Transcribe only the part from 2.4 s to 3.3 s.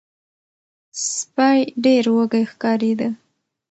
ښکاریده.